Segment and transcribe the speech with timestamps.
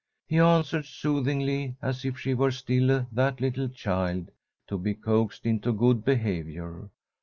[0.25, 4.31] He answered soothingly, as if she were still that little child,
[4.65, 6.89] to be coaxed into good behaviour.